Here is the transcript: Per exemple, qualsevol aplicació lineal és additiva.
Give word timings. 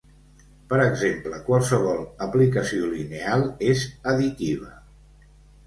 Per 0.69 0.79
exemple, 0.85 1.39
qualsevol 1.49 2.01
aplicació 2.27 2.89
lineal 2.95 3.47
és 3.71 3.87
additiva. 4.15 4.75